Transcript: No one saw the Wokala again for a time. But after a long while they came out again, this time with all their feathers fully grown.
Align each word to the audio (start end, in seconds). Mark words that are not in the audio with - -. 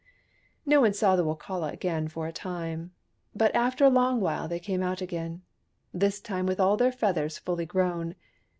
No 0.65 0.81
one 0.81 0.93
saw 0.93 1.15
the 1.15 1.23
Wokala 1.23 1.71
again 1.71 2.07
for 2.07 2.25
a 2.25 2.31
time. 2.31 2.91
But 3.35 3.53
after 3.53 3.85
a 3.85 3.89
long 3.89 4.19
while 4.19 4.47
they 4.47 4.57
came 4.59 4.81
out 4.81 4.99
again, 4.99 5.43
this 5.93 6.19
time 6.19 6.47
with 6.47 6.59
all 6.59 6.75
their 6.75 6.91
feathers 6.91 7.37
fully 7.37 7.67
grown. 7.67 8.15